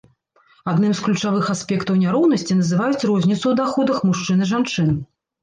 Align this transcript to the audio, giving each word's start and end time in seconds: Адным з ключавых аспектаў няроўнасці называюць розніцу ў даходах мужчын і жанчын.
Адным 0.71 0.95
з 0.99 1.03
ключавых 1.07 1.45
аспектаў 1.55 1.99
няроўнасці 2.05 2.57
называюць 2.63 3.07
розніцу 3.11 3.41
ў 3.49 3.53
даходах 3.61 4.03
мужчын 4.09 4.43
і 4.49 4.51
жанчын. 4.55 4.93